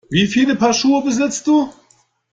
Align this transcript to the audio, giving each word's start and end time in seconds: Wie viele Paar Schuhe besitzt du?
Wie 0.09 0.25
viele 0.25 0.55
Paar 0.55 0.73
Schuhe 0.73 1.03
besitzt 1.03 1.45
du? 1.45 1.71